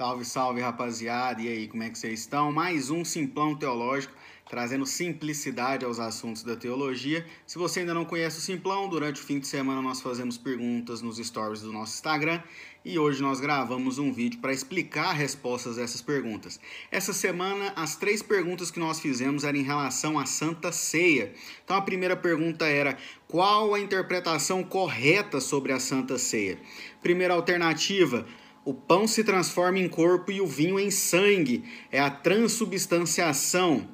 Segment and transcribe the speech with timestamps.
[0.00, 1.42] Salve, salve, rapaziada.
[1.42, 2.50] E aí, como é que vocês estão?
[2.50, 4.14] Mais um Simplão Teológico,
[4.48, 7.26] trazendo simplicidade aos assuntos da teologia.
[7.46, 11.02] Se você ainda não conhece o Simplão, durante o fim de semana nós fazemos perguntas
[11.02, 12.42] nos stories do nosso Instagram
[12.82, 16.58] e hoje nós gravamos um vídeo para explicar respostas a essas perguntas.
[16.90, 21.34] Essa semana, as três perguntas que nós fizemos eram em relação à Santa Ceia.
[21.62, 22.96] Então, a primeira pergunta era:
[23.28, 26.58] qual a interpretação correta sobre a Santa Ceia?
[27.02, 28.26] Primeira alternativa:
[28.64, 31.64] o pão se transforma em corpo e o vinho em sangue.
[31.90, 33.88] É a transubstanciação.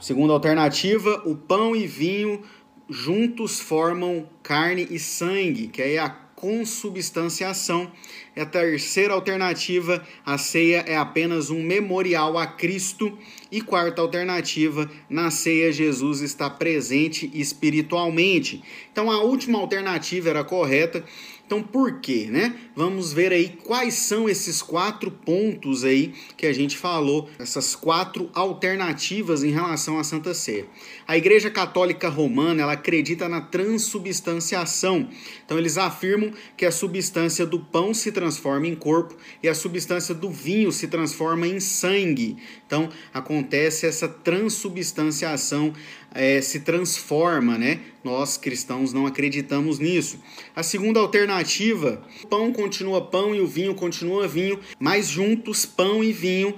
[0.00, 2.42] Segunda alternativa, o pão e vinho
[2.88, 7.92] juntos formam carne e sangue, que é a consubstanciação.
[8.34, 13.16] E a terceira alternativa, a ceia é apenas um memorial a Cristo.
[13.50, 18.62] E quarta alternativa, na ceia Jesus está presente espiritualmente.
[18.90, 21.04] Então a última alternativa era correta.
[21.46, 22.54] Então, por quê, né?
[22.74, 28.30] Vamos ver aí quais são esses quatro pontos aí que a gente falou, essas quatro
[28.32, 30.66] alternativas em relação à Santa Ceia.
[31.06, 35.06] A Igreja Católica Romana, ela acredita na transubstanciação.
[35.44, 40.14] Então, eles afirmam que a substância do pão se transforma em corpo e a substância
[40.14, 42.38] do vinho se transforma em sangue.
[42.66, 45.74] Então, acontece essa transubstanciação,
[46.14, 47.80] é, se transforma, né?
[48.02, 50.18] Nós cristãos não acreditamos nisso.
[50.56, 56.12] A segunda alternativa, pão continua pão e o vinho continua vinho, mas juntos pão e
[56.12, 56.54] vinho,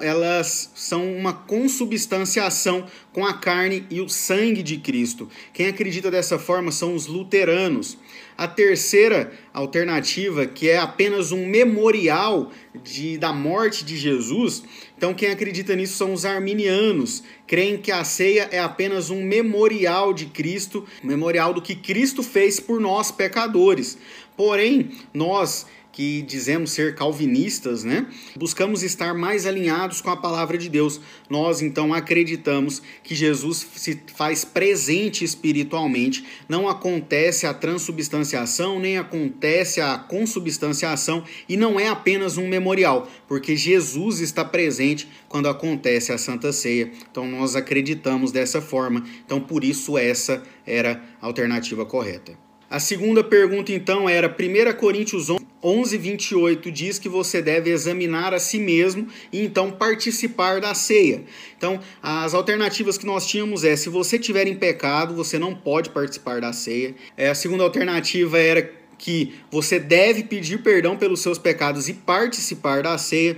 [0.00, 5.28] elas são uma consubstanciação com a carne e o sangue de Cristo.
[5.52, 7.98] Quem acredita dessa forma são os luteranos.
[8.38, 12.50] A terceira alternativa, que é apenas um memorial
[12.82, 14.62] de, da morte de Jesus,
[14.96, 20.12] então quem acredita nisso são os arminianos, creem que a ceia é apenas um memorial
[20.12, 23.98] de Cristo, um memorial do que Cristo fez por nós pecadores.
[24.36, 28.06] Porém, nós que dizemos ser calvinistas, né?
[28.36, 31.00] Buscamos estar mais alinhados com a palavra de Deus.
[31.28, 36.24] Nós então acreditamos que Jesus se faz presente espiritualmente.
[36.48, 43.56] Não acontece a transubstanciação, nem acontece a consubstanciação e não é apenas um memorial, porque
[43.56, 46.90] Jesus está presente quando acontece a Santa Ceia.
[47.10, 49.04] Então nós acreditamos dessa forma.
[49.24, 52.49] Então por isso essa era a alternativa correta.
[52.70, 58.32] A segunda pergunta então era 1 Coríntios 11 11, 28 diz que você deve examinar
[58.32, 61.22] a si mesmo e então participar da ceia.
[61.56, 65.90] Então, as alternativas que nós tínhamos é: se você tiver em pecado, você não pode
[65.90, 66.94] participar da ceia.
[67.16, 72.82] É, a segunda alternativa era que você deve pedir perdão pelos seus pecados e participar
[72.82, 73.36] da ceia.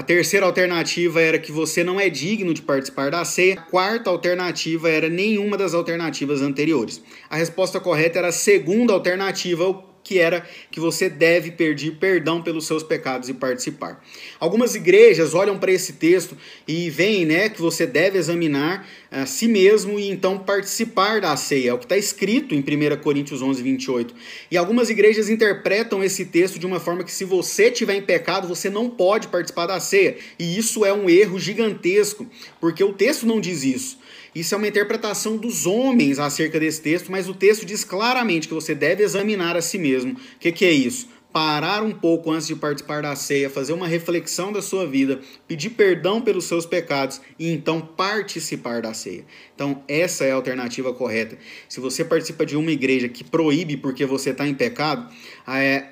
[0.00, 3.58] A terceira alternativa era que você não é digno de participar da ceia.
[3.58, 7.02] A quarta alternativa era nenhuma das alternativas anteriores.
[7.28, 12.66] A resposta correta era a segunda alternativa, que era que você deve pedir perdão pelos
[12.66, 14.04] seus pecados e participar.
[14.40, 19.46] Algumas igrejas olham para esse texto e veem né, que você deve examinar a si
[19.46, 23.62] mesmo e então participar da ceia, é o que está escrito em 1 Coríntios 11,
[23.62, 24.12] 28.
[24.50, 28.48] E algumas igrejas interpretam esse texto de uma forma que se você tiver em pecado,
[28.48, 30.16] você não pode participar da ceia.
[30.40, 32.26] E isso é um erro gigantesco,
[32.60, 34.00] porque o texto não diz isso.
[34.32, 38.54] Isso é uma interpretação dos homens acerca desse texto, mas o texto diz claramente que
[38.54, 39.99] você deve examinar a si mesmo.
[40.04, 41.08] O que, que é isso?
[41.32, 45.70] Parar um pouco antes de participar da ceia, fazer uma reflexão da sua vida, pedir
[45.70, 49.24] perdão pelos seus pecados e então participar da ceia.
[49.54, 51.38] Então, essa é a alternativa correta.
[51.68, 55.08] Se você participa de uma igreja que proíbe porque você está em pecado,
[55.46, 55.90] é,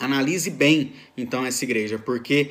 [0.00, 2.50] analise bem então essa igreja, porque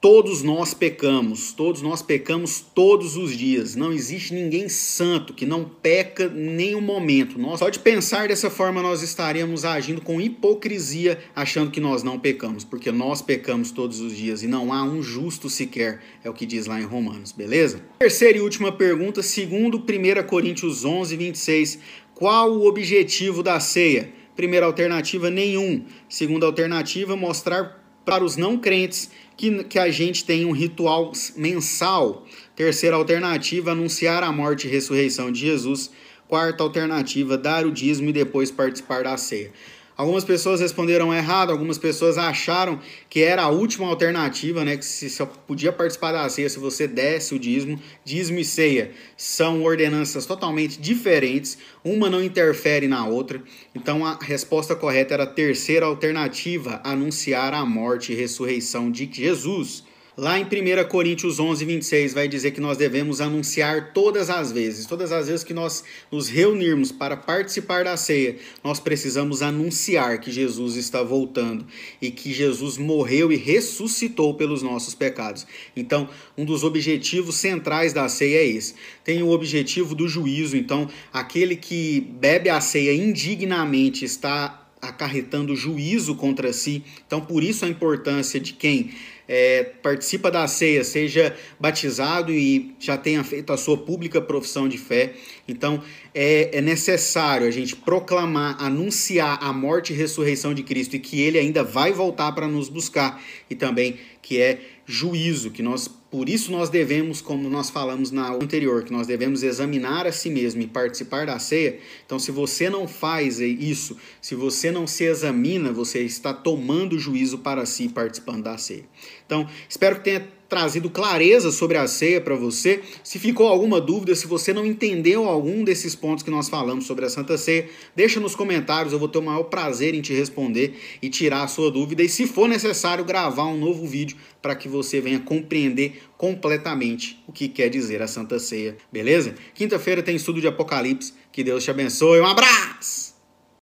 [0.00, 3.76] Todos nós pecamos, todos nós pecamos todos os dias.
[3.76, 7.38] Não existe ninguém santo que não peca nenhum momento.
[7.38, 12.18] Nós, só de pensar dessa forma, nós estaríamos agindo com hipocrisia, achando que nós não
[12.18, 16.32] pecamos, porque nós pecamos todos os dias e não há um justo sequer, é o
[16.32, 17.82] que diz lá em Romanos, beleza?
[17.98, 21.78] Terceira e última pergunta, segundo 1 Coríntios 11, 26.
[22.14, 24.10] Qual o objetivo da ceia?
[24.34, 25.84] Primeira alternativa, nenhum.
[26.08, 27.79] Segunda alternativa, mostrar
[28.10, 32.26] para os não crentes que, que a gente tem um ritual mensal.
[32.56, 35.92] Terceira alternativa, anunciar a morte e ressurreição de Jesus.
[36.26, 39.52] Quarta alternativa, dar o dízimo e depois participar da ceia.
[40.00, 42.80] Algumas pessoas responderam errado, algumas pessoas acharam
[43.10, 44.78] que era a última alternativa, né?
[44.78, 47.78] Que se só podia participar da ceia se você desse o dízimo.
[48.02, 53.42] Dízimo e ceia são ordenanças totalmente diferentes, uma não interfere na outra.
[53.74, 59.84] Então a resposta correta era a terceira alternativa, anunciar a morte e ressurreição de Jesus.
[60.16, 64.84] Lá em 1 Coríntios 11, 26, vai dizer que nós devemos anunciar todas as vezes,
[64.84, 70.32] todas as vezes que nós nos reunirmos para participar da ceia, nós precisamos anunciar que
[70.32, 71.64] Jesus está voltando
[72.02, 75.46] e que Jesus morreu e ressuscitou pelos nossos pecados.
[75.76, 78.74] Então, um dos objetivos centrais da ceia é esse.
[79.04, 86.14] Tem o objetivo do juízo, então, aquele que bebe a ceia indignamente está acarretando juízo
[86.14, 86.82] contra si.
[87.06, 88.90] Então, por isso a importância de quem
[89.32, 94.76] é, participa da ceia, seja batizado e já tenha feito a sua pública profissão de
[94.76, 95.14] fé.
[95.46, 95.80] Então
[96.12, 101.20] é, é necessário a gente proclamar, anunciar a morte e ressurreição de Cristo e que
[101.20, 106.28] ele ainda vai voltar para nos buscar e também que é juízo, que nós por
[106.28, 110.60] isso nós devemos, como nós falamos na anterior, que nós devemos examinar a si mesmo
[110.60, 111.78] e participar da ceia.
[112.04, 117.38] Então, se você não faz isso, se você não se examina, você está tomando juízo
[117.38, 118.84] para si participando da ceia.
[119.24, 122.82] Então, espero que tenha trazido clareza sobre a ceia para você.
[123.04, 127.06] Se ficou alguma dúvida, se você não entendeu algum desses pontos que nós falamos sobre
[127.06, 130.74] a Santa Ceia, deixa nos comentários, eu vou ter o maior prazer em te responder
[131.00, 132.02] e tirar a sua dúvida.
[132.02, 137.32] E se for necessário, gravar um novo vídeo para que você venha compreender completamente o
[137.32, 139.34] que quer dizer a Santa Ceia, beleza?
[139.54, 141.14] Quinta-feira tem estudo de Apocalipse.
[141.30, 142.20] Que Deus te abençoe.
[142.20, 143.19] Um abraço!